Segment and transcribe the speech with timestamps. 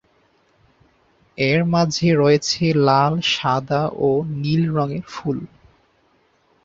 [1.37, 4.09] এর মাঝে রয়েছে লাল, সাদা ও
[4.41, 5.37] নীল রঙের ফুল।